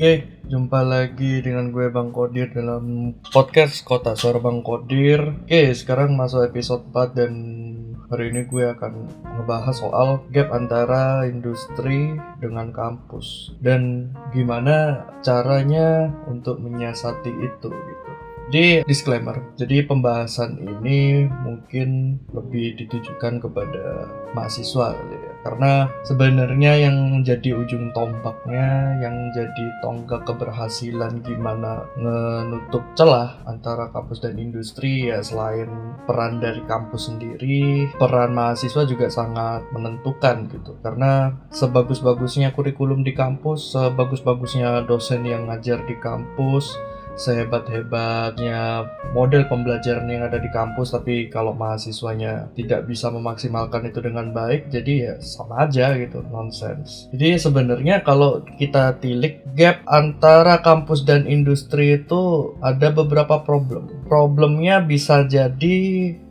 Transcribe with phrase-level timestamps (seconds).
[0.00, 5.44] Oke, jumpa lagi dengan gue Bang Kodir dalam podcast Kota Suara Bang Kodir.
[5.44, 7.32] Oke, sekarang masuk episode 4 dan
[8.10, 9.06] hari ini gue akan
[9.38, 18.10] ngebahas soal gap antara industri dengan kampus dan gimana caranya untuk menyiasati itu gitu.
[18.50, 25.30] Jadi disclaimer, jadi pembahasan ini mungkin lebih ditujukan kepada mahasiswa ya.
[25.46, 34.18] Karena sebenarnya yang jadi ujung tombaknya, yang jadi tonggak keberhasilan gimana menutup celah antara kampus
[34.18, 35.70] dan industri ya selain
[36.10, 40.74] peran dari kampus sendiri, peran mahasiswa juga sangat menentukan gitu.
[40.82, 46.74] Karena sebagus-bagusnya kurikulum di kampus, sebagus-bagusnya dosen yang ngajar di kampus,
[47.20, 54.32] sehebat-hebatnya model pembelajaran yang ada di kampus tapi kalau mahasiswanya tidak bisa memaksimalkan itu dengan
[54.32, 57.12] baik jadi ya sama aja gitu nonsense.
[57.12, 64.08] Jadi sebenarnya kalau kita tilik gap antara kampus dan industri itu ada beberapa problem.
[64.08, 65.76] Problemnya bisa jadi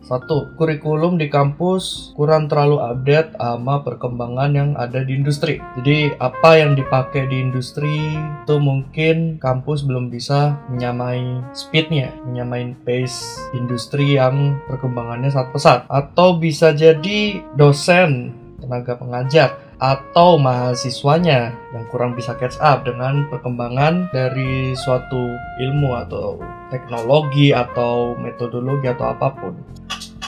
[0.09, 5.61] satu, kurikulum di kampus kurang terlalu update sama perkembangan yang ada di industri.
[5.77, 13.37] Jadi apa yang dipakai di industri itu mungkin kampus belum bisa menyamai speednya, menyamai pace
[13.53, 15.79] industri yang perkembangannya sangat pesat.
[15.85, 24.11] Atau bisa jadi dosen, tenaga pengajar atau mahasiswanya yang kurang bisa catch up dengan perkembangan
[24.11, 26.35] dari suatu ilmu atau
[26.67, 29.55] teknologi atau metodologi atau apa pun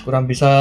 [0.03, 0.51] kurang bisa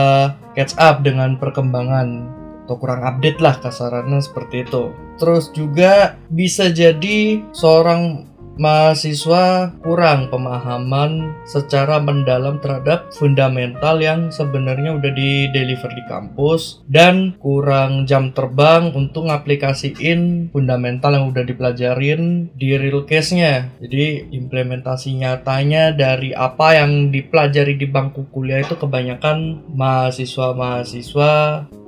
[0.55, 2.39] catch up dengan perkembangan
[2.71, 4.95] atau kurang update lah kasarannya seperti itu.
[5.19, 15.13] Terus juga bisa jadi seorang mahasiswa kurang pemahaman secara mendalam terhadap fundamental yang sebenarnya udah
[15.13, 22.75] di deliver di kampus dan kurang jam terbang untuk ngaplikasiin fundamental yang udah dipelajarin di
[22.75, 23.71] real case-nya.
[23.79, 31.33] Jadi implementasi nyatanya dari apa yang dipelajari di bangku kuliah itu kebanyakan mahasiswa-mahasiswa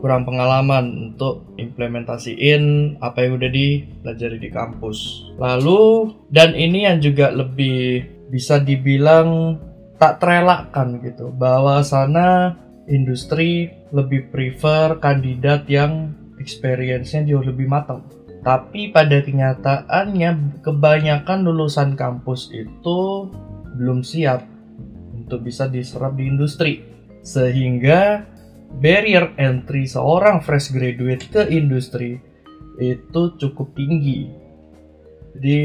[0.02, 5.30] kurang pengalaman untuk implementasiin apa yang udah dipelajari di kampus.
[5.38, 9.60] Lalu dan ini yang juga lebih bisa dibilang
[10.00, 12.58] tak terelakkan gitu bahwa sana
[12.90, 18.02] industri lebih prefer kandidat yang experience-nya jauh lebih matang.
[18.42, 23.30] Tapi pada kenyataannya kebanyakan lulusan kampus itu
[23.78, 24.42] belum siap
[25.14, 26.82] untuk bisa diserap di industri.
[27.22, 28.26] Sehingga
[28.82, 32.18] barrier entry seorang fresh graduate ke industri
[32.82, 34.26] itu cukup tinggi.
[35.38, 35.60] Jadi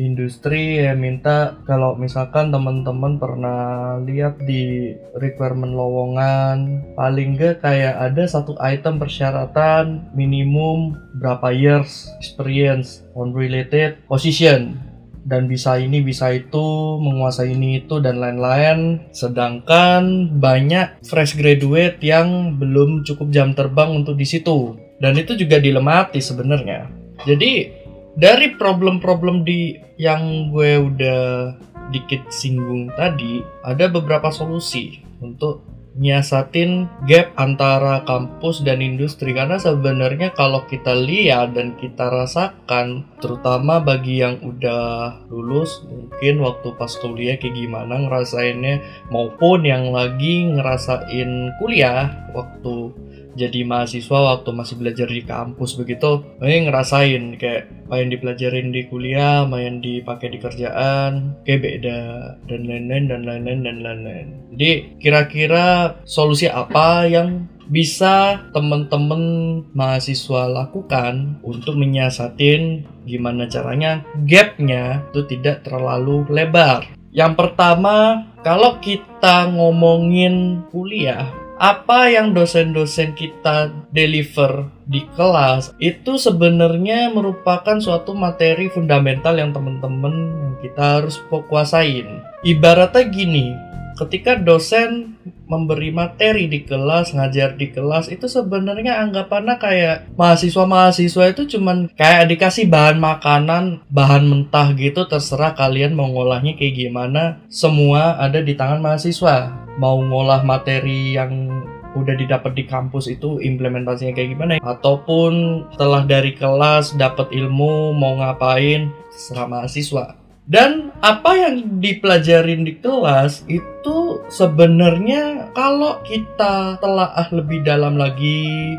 [0.00, 3.60] industri ya minta kalau misalkan teman-teman pernah
[4.00, 13.04] lihat di requirement lowongan paling gak kayak ada satu item persyaratan minimum berapa years experience
[13.12, 14.80] on related position.
[15.20, 19.04] Dan bisa ini bisa itu menguasai ini itu dan lain-lain.
[19.12, 24.80] Sedangkan banyak fresh graduate yang belum cukup jam terbang untuk di situ.
[24.96, 26.88] Dan itu juga dilematis sebenarnya.
[27.28, 27.79] Jadi
[28.20, 31.56] dari problem-problem di yang gue udah
[31.88, 35.64] dikit singgung tadi ada beberapa solusi untuk
[35.98, 39.34] nyiasatin gap antara kampus dan industri.
[39.34, 46.68] Karena sebenarnya kalau kita lihat dan kita rasakan terutama bagi yang udah lulus mungkin waktu
[46.78, 52.94] pas kuliah kayak gimana ngerasainnya maupun yang lagi ngerasain kuliah waktu
[53.36, 59.46] jadi mahasiswa waktu masih belajar di kampus begitu ini ngerasain kayak yang dipelajarin di kuliah
[59.46, 62.00] yang dipakai di kerjaan kayak beda
[62.46, 69.22] dan lain-lain dan lain-lain dan lain-lain jadi kira-kira solusi apa yang bisa teman-teman
[69.70, 76.90] mahasiswa lakukan untuk menyiasatin gimana caranya gapnya itu tidak terlalu lebar.
[77.14, 81.30] Yang pertama, kalau kita ngomongin kuliah,
[81.60, 90.40] apa yang dosen-dosen kita deliver di kelas itu sebenarnya merupakan suatu materi fundamental yang teman-teman
[90.40, 92.24] yang kita harus kuasain.
[92.40, 93.52] Ibaratnya gini,
[94.00, 101.58] ketika dosen memberi materi di kelas, ngajar di kelas itu sebenarnya anggapannya kayak mahasiswa-mahasiswa itu
[101.58, 107.42] cuman kayak dikasih bahan makanan, bahan mentah gitu terserah kalian mau ngolahnya kayak gimana.
[107.50, 111.50] Semua ada di tangan mahasiswa mau ngolah materi yang
[111.98, 118.14] udah didapat di kampus itu implementasinya kayak gimana ataupun setelah dari kelas dapat ilmu mau
[118.22, 120.19] ngapain serah mahasiswa
[120.50, 128.74] dan apa yang dipelajarin di kelas itu sebenarnya kalau kita telah lebih dalam lagi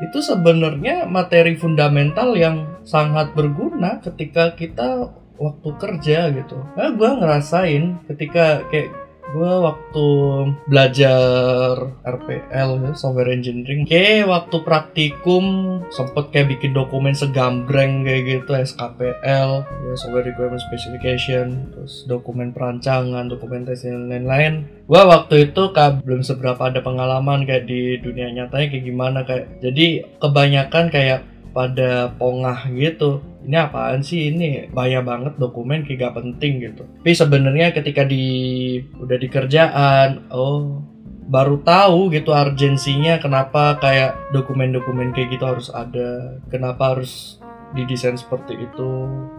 [0.00, 6.56] itu sebenarnya materi fundamental yang sangat berguna ketika kita waktu kerja gitu.
[6.76, 8.92] Nah, gue ngerasain ketika kayak
[9.30, 10.08] gue waktu
[10.66, 15.44] belajar RPL ya, software engineering kayak waktu praktikum
[15.94, 23.30] sempet kayak bikin dokumen segambreng kayak gitu SKPL ya software requirement specification terus dokumen perancangan
[23.30, 24.66] dokumentasi dan lain-lain.
[24.90, 29.46] Gue waktu itu kayak belum seberapa ada pengalaman kayak di dunia nyatanya kayak gimana kayak
[29.62, 29.86] jadi
[30.18, 33.24] kebanyakan kayak pada pongah gitu.
[33.42, 34.30] Ini apaan sih?
[34.30, 36.84] Ini bahaya banget dokumen kayak gak penting gitu.
[37.02, 40.84] Tapi sebenarnya ketika di udah di kerjaan oh
[41.30, 47.38] baru tahu gitu urgensinya kenapa kayak dokumen-dokumen kayak gitu harus ada kenapa harus
[47.74, 48.90] didesain seperti itu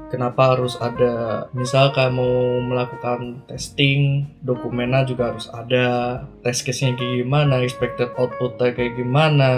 [0.07, 7.63] kenapa harus ada misal kamu melakukan testing dokumennya juga harus ada test case-nya kayak gimana
[7.63, 9.51] expected output-nya kayak gimana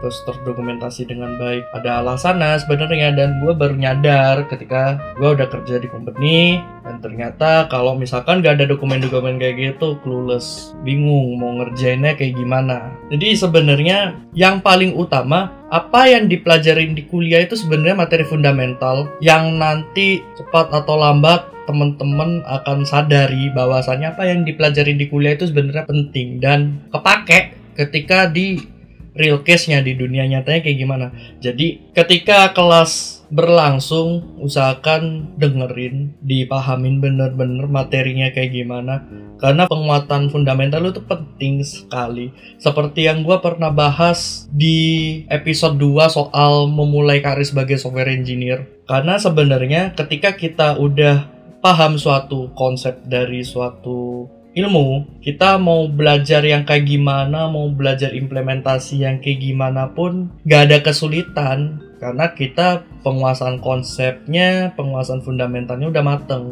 [0.00, 5.80] terus terdokumentasi dengan baik ada alasannya sebenarnya dan gue baru nyadar ketika gue udah kerja
[5.80, 12.16] di company dan ternyata kalau misalkan gak ada dokumen-dokumen kayak gitu clueless bingung mau ngerjainnya
[12.16, 12.90] kayak gimana.
[13.12, 19.54] Jadi sebenarnya yang paling utama apa yang dipelajarin di kuliah itu sebenarnya materi fundamental yang
[19.54, 25.86] nanti cepat atau lambat teman-teman akan sadari bahwasannya apa yang dipelajarin di kuliah itu sebenarnya
[25.86, 28.58] penting dan kepake ketika di
[29.14, 31.06] real case-nya di dunia nyatanya kayak gimana.
[31.38, 39.06] Jadi ketika kelas berlangsung usahakan dengerin, dipahamin bener-bener materinya kayak gimana
[39.40, 42.34] karena penguatan fundamental itu penting sekali.
[42.60, 48.68] Seperti yang gue pernah bahas di episode 2 soal memulai karir sebagai software engineer.
[48.84, 51.24] Karena sebenarnya ketika kita udah
[51.64, 59.06] paham suatu konsep dari suatu ilmu, kita mau belajar yang kayak gimana, mau belajar implementasi
[59.06, 66.44] yang kayak gimana pun gak ada kesulitan karena kita penguasaan konsepnya, penguasaan fundamentalnya udah mateng.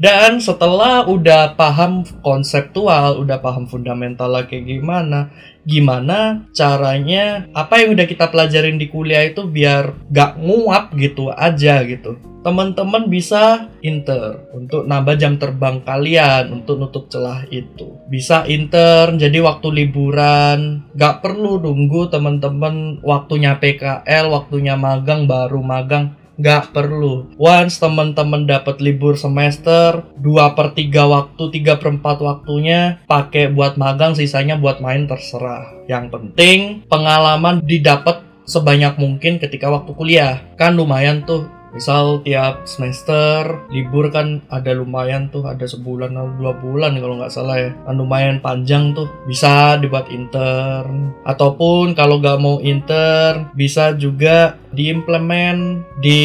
[0.00, 5.28] Dan setelah udah paham konseptual, udah paham fundamental kayak gimana,
[5.68, 11.84] gimana caranya apa yang udah kita pelajarin di kuliah itu biar gak nguap gitu aja
[11.84, 12.16] gitu.
[12.40, 18.00] Teman-teman bisa inter untuk nambah jam terbang kalian untuk nutup celah itu.
[18.08, 26.16] Bisa intern jadi waktu liburan, gak perlu nunggu teman-teman waktunya PKL, waktunya magang baru magang
[26.40, 27.28] nggak perlu.
[27.36, 33.76] Once teman-teman dapat libur semester, 2 per 3 waktu, 3 per 4 waktunya pakai buat
[33.76, 35.68] magang, sisanya buat main terserah.
[35.84, 40.42] Yang penting pengalaman didapat sebanyak mungkin ketika waktu kuliah.
[40.56, 46.52] Kan lumayan tuh misal tiap semester libur kan ada lumayan tuh ada sebulan atau dua
[46.58, 47.70] bulan kalau nggak salah ya.
[47.86, 51.14] Kan lumayan panjang tuh bisa dibuat intern.
[51.22, 56.22] Ataupun kalau nggak mau intern bisa juga diimplement di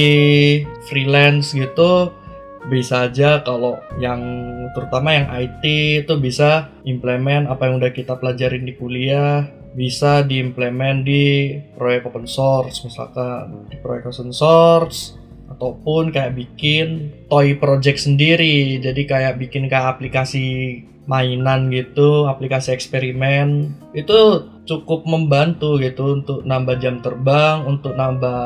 [0.89, 2.12] freelance gitu.
[2.65, 4.25] Bisa aja kalau yang
[4.74, 5.63] terutama yang IT
[6.01, 9.45] itu bisa implement apa yang udah kita pelajarin di kuliah.
[9.75, 15.25] Bisa diimplement di proyek open source misalkan di proyek open source
[15.56, 18.78] ataupun kayak bikin toy project sendiri.
[18.83, 23.71] Jadi kayak bikin kayak aplikasi mainan gitu aplikasi eksperimen.
[23.95, 28.42] Itu cukup membantu gitu untuk nambah jam terbang untuk nambah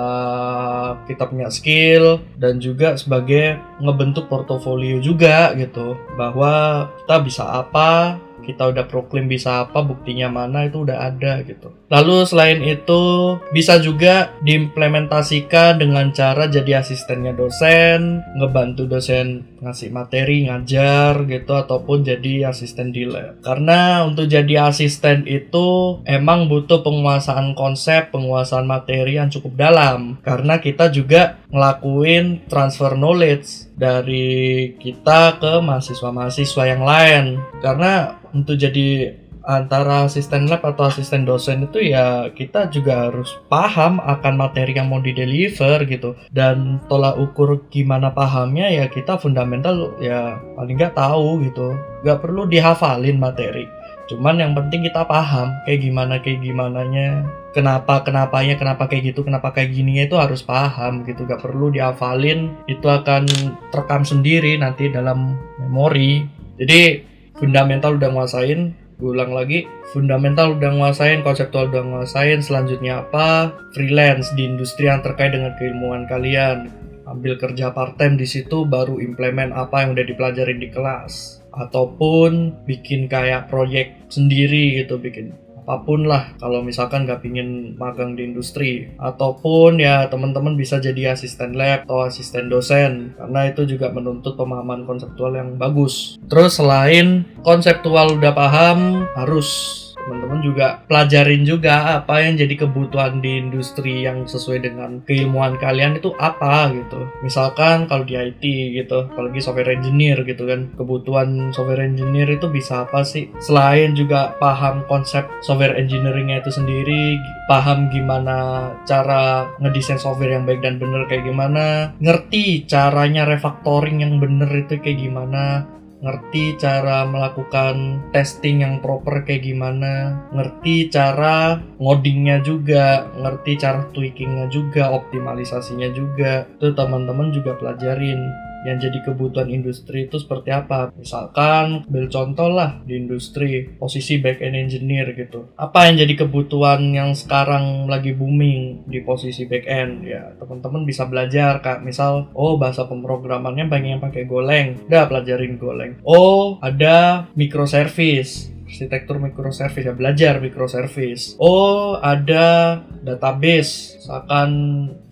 [1.08, 5.96] kita punya skill dan juga sebagai ngebentuk portofolio juga gitu.
[6.20, 11.72] Bahwa kita bisa apa kita udah proklaim bisa apa buktinya mana itu udah ada gitu.
[11.90, 13.02] Lalu selain itu
[13.50, 22.06] bisa juga diimplementasikan dengan cara jadi asistennya dosen ngebantu dosen ngasih materi ngajar gitu ataupun
[22.08, 23.42] jadi asisten di lab.
[23.44, 30.22] Karena untuk jadi asisten itu emang butuh penguasaan konsep penguasaan materi yang cukup dalam.
[30.24, 37.40] Karena kita juga ngelakuin transfer knowledge dari kita ke mahasiswa-mahasiswa yang lain.
[37.64, 39.16] Karena untuk jadi
[39.50, 44.92] antara asisten lab atau asisten dosen itu ya kita juga harus paham akan materi yang
[44.92, 46.20] mau di deliver gitu.
[46.30, 51.72] Dan tolak ukur gimana pahamnya ya kita fundamental ya paling nggak tahu gitu.
[52.04, 53.79] Nggak perlu dihafalin materi
[54.10, 57.24] cuman yang penting kita paham kayak gimana kayak gimana nya
[57.54, 61.26] kenapa kenapanya kenapa kayak gitu kenapa kayak gini itu harus paham gitu.
[61.26, 63.26] Gak perlu dihafalin itu akan
[63.74, 66.26] terekam sendiri nanti dalam memori.
[66.60, 67.06] Jadi
[67.38, 68.62] fundamental udah nguasain
[69.00, 69.64] gue ulang lagi
[69.96, 73.56] fundamental udah nguasain konseptual udah nguasain selanjutnya apa?
[73.72, 76.68] Freelance di industri yang terkait dengan keilmuan kalian.
[77.08, 82.54] Ambil kerja part time di situ baru implement apa yang udah dipelajarin di kelas ataupun
[82.66, 85.34] bikin kayak proyek sendiri gitu bikin
[85.70, 86.34] apa pun lah.
[86.42, 92.02] Kalau misalkan nggak pingin magang di industri ataupun ya teman-teman bisa jadi asisten lab atau
[92.10, 96.18] asisten dosen karena itu juga menuntut pemahaman konseptual yang bagus.
[96.26, 103.40] Terus selain konseptual udah paham harus teman-teman juga pelajarin juga apa yang jadi kebutuhan di
[103.40, 107.08] industri yang sesuai dengan keilmuan kalian itu apa gitu.
[107.26, 108.44] Misalkan kalau di IT
[108.76, 113.32] gitu apalagi software engineer gitu kan kebutuhan software engineer itu bisa apa sih?
[113.44, 120.62] Selain juga paham konsep software engineeringnya itu sendiri paham gimana cara ngedesain software yang baik
[120.62, 125.66] dan bener kayak gimana ngerti caranya refactoring yang bener itu kayak gimana
[126.00, 134.48] ngerti cara melakukan testing yang proper kayak gimana, ngerti cara ngodingnya juga, ngerti cara tweakingnya
[134.48, 136.48] juga, optimalisasinya juga.
[136.58, 140.92] Itu teman-teman juga pelajarin yang jadi kebutuhan industri itu seperti apa.
[140.96, 145.48] Misalkan, ambil contoh lah di industri, posisi back end engineer gitu.
[145.56, 150.04] Apa yang jadi kebutuhan yang sekarang lagi booming di posisi back end?
[150.04, 151.82] Ya, teman-teman bisa belajar, Kak.
[151.86, 154.88] Misal, oh bahasa pemrogramannya banyak yang pakai Golang.
[154.88, 156.00] Udah pelajarin Golang.
[156.04, 164.50] Oh, ada microservice arsitektur microservice ya belajar microservice oh ada database misalkan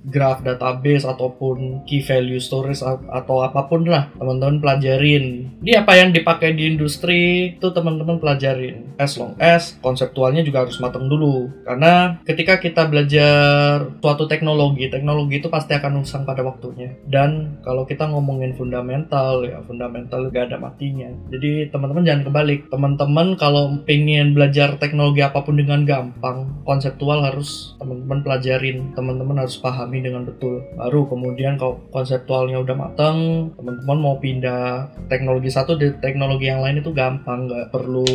[0.08, 2.80] graph database ataupun key value storage
[3.12, 5.52] atau apa pun lah teman-teman pelajarin.
[5.60, 8.96] Ini apa yang dipakai di industri itu teman-teman pelajarin.
[8.96, 11.52] As long as konseptualnya juga harus matang dulu.
[11.68, 16.96] Karena ketika kita belajar suatu teknologi, teknologi itu pasti akan usang pada waktunya.
[17.04, 21.12] Dan kalau kita ngomongin fundamental ya fundamental gak ada matinya.
[21.28, 22.72] Jadi teman-teman jangan kebalik.
[22.72, 23.47] Teman-teman kalau
[23.84, 30.25] pengen belajar teknologi apa pun dengan gampang, konseptual harus teman-teman pelajarin, teman-teman harus pahami dengan
[30.25, 30.66] betul.
[30.74, 33.18] Baru kemudian kalau konseptualnya udah matang
[33.54, 37.48] teman-teman mau pindah teknologi satu di teknologi yang lain itu gampang.
[37.48, 38.08] Nggak perlu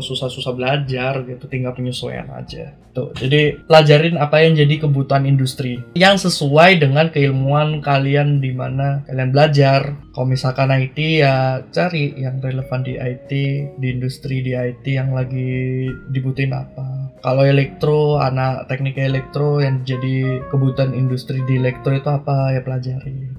[0.00, 2.72] susah-susah belajar gitu tinggal penyesuaian aja.
[2.90, 9.06] Tuh jadi pelajarin apa yang jadi kebutuhan industri yang sesuai dengan keilmuan kalian di mana
[9.06, 9.94] kalian belajar.
[10.10, 13.30] Kalau misalkan IT ya cari yang relevan di IT
[13.78, 17.14] di industri di IT yang lagi dibutuhin apa.
[17.20, 23.29] Kalau elektro anak teknik elektro yang jadi kebutuhan industri di elektro itu apa ya pelajari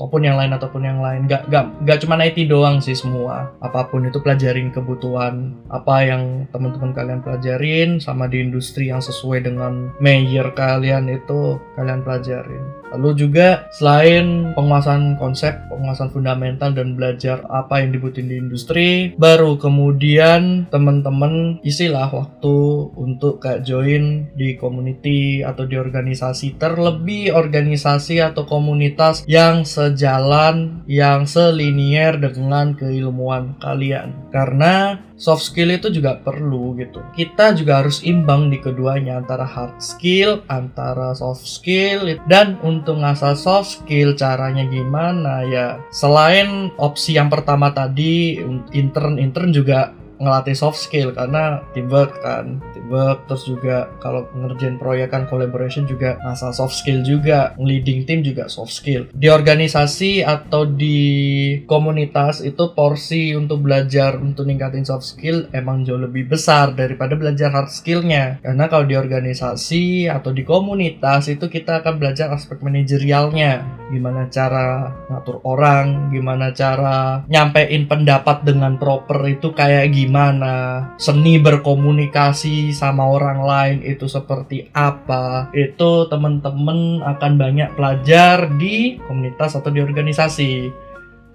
[0.00, 1.28] ataupun yang lain ataupun yang lain.
[1.28, 3.52] Gak gak gak cuma IT doang sih semua.
[3.60, 9.44] Apa pun itu pelajarin kebutuhan apa yang teman-teman kalian pelajarin sama di industri yang sesuai
[9.44, 12.80] dengan major kalian itu kalian pelajarin.
[12.90, 19.54] Lalu juga selain penguasaan konsep, penguasaan fundamental dan belajar apa yang dibutuhin di industri, baru
[19.62, 22.56] kemudian teman-teman isilah waktu
[22.98, 31.26] untuk kayak join di community atau di organisasi, terlebih organisasi atau komunitas yang sejalan, yang
[31.26, 34.14] selinier dengan keilmuan kalian.
[34.30, 37.04] Karena soft skill itu juga perlu gitu.
[37.12, 43.36] Kita juga harus imbang di keduanya antara hard skill, antara soft skill dan untuk ngasah
[43.36, 45.76] soft skill caranya gimana ya.
[45.92, 48.40] Selain opsi yang pertama tadi
[48.72, 53.24] intern intern juga ngelatih soft skill karena teamwork kan teamwork.
[53.26, 57.56] Terus juga kalau ngerjain proyek kan collaboration juga masa soft skill juga.
[57.56, 59.08] Leading team juga soft skill.
[59.16, 61.00] Di organisasi atau di
[61.64, 67.48] komunitas itu porsi untuk belajar untuk ningkatin soft skill emang jauh lebih besar daripada belajar
[67.50, 68.38] hard skillnya.
[68.44, 73.80] Karena kalau di organisasi atau di komunitas itu kita akan belajar aspek manajerialnya.
[73.90, 81.38] Gimana cara ngatur orang gimana cara nyampein pendapat dengan proper itu kayak gimana gimana, seni
[81.38, 89.70] berkomunikasi sama orang lain itu seperti apa, itu teman-teman akan banyak belajar di komunitas atau
[89.70, 90.74] di organisasi.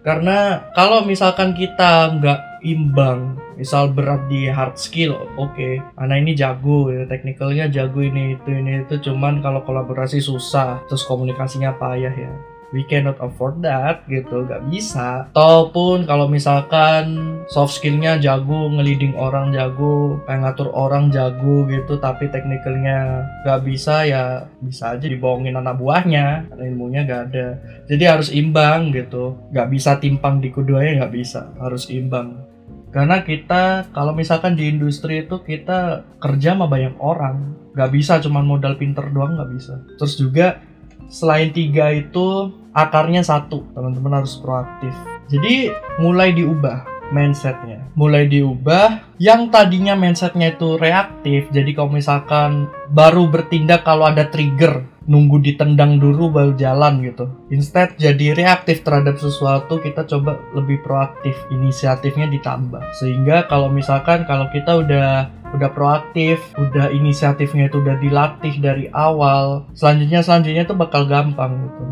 [0.04, 5.80] Karena kalau misalkan kita nggak imbang, misal berat di hard skill, oke, okay.
[5.96, 11.08] anak ini jago ya, teknikalnya jago ini itu ini itu, cuman kalau kolaborasi susah, terus
[11.08, 14.44] komunikasinya payah ya we cannot afford that gitu.
[14.44, 15.32] Gak bisa.
[15.32, 22.28] Ataupun kalau misalkan soft skillnya jago ngeliding orang jago kayak ngatur orang jago gitu tapi
[22.28, 26.52] teknikalnya gak bisa ya bisa aja dibohongin anak buahnya.
[26.52, 27.48] Karena ilmunya gak ada.
[27.88, 29.40] Jadi harus imbang gitu.
[29.56, 31.56] Gak bisa timpang di keduanya gak bisa.
[31.56, 32.44] Harus imbang.
[32.92, 37.56] Karena kita kalau misalkan di industri itu kita kerja sama banyak orang.
[37.76, 39.80] Gak bisa cuman modal pinter doang gak bisa.
[39.96, 40.60] Terus juga
[41.08, 43.64] selain tiga itu akarnya satu.
[43.76, 44.94] Teman-teman harus proaktif.
[45.26, 47.86] Jadi mulai diubah mindsetnya.
[47.94, 54.86] Mulai diubah yang tadinya mindsetnya itu reaktif jadi kalau misalkan baru bertindak kalau ada trigger
[55.06, 57.30] nunggu ditendang dulu baru jalan gitu.
[57.54, 62.82] Instead jadi reaktif terhadap sesuatu kita coba lebih proaktif inisiatifnya ditambah.
[62.98, 69.70] Sehingga kalau misalkan kalau kita udah udah proaktif, udah inisiatifnya itu udah dilatih dari awal,
[69.78, 71.84] selanjutnya selanjutnya itu bakal gampang gitu.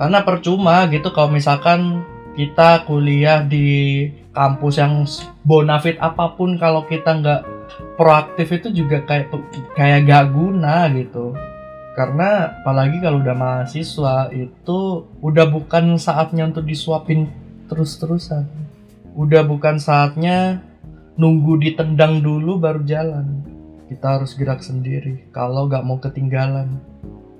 [0.00, 2.02] Karena percuma gitu kalau misalkan
[2.34, 5.04] kita kuliah di kampus yang
[5.44, 7.42] bonafit apa pun kalau kita nggak
[7.96, 9.32] proaktif itu juga kayak
[9.76, 11.36] kayak gak guna gitu.
[11.92, 17.28] Karena apalagi kalau udah mahasiswa itu udah bukan saatnya untuk disuapin
[17.68, 18.48] terus-terusan.
[19.12, 20.64] Udah bukan saatnya
[21.20, 23.44] nunggu ditendang dulu baru jalan.
[23.92, 26.80] Kita harus gerak sendiri kalau gak mau ketinggalan.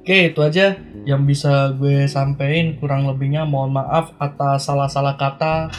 [0.05, 0.77] Oke itu aja
[1.09, 2.77] yang bisa gue sampein.
[2.77, 5.73] Kurang lebihnya mohon maaf atas salah-salah kata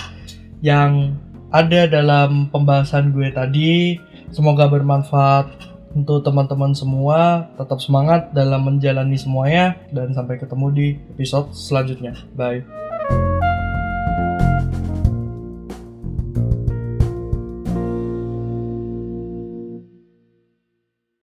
[0.64, 1.20] yang
[1.52, 4.00] ada dalam pembahasan gue tadi.
[4.32, 5.52] Semoga bermanfaat
[5.94, 7.52] untuk teman-teman semua.
[7.60, 9.78] Tetap semangat dalam menjalani semuanya.
[9.92, 12.18] Dan sampai ketemu di episode selanjutnya.
[12.34, 12.83] Bye